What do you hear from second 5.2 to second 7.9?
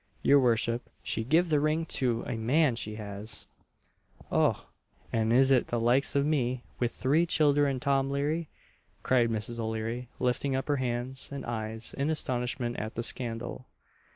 is it the likes of me, with three childer and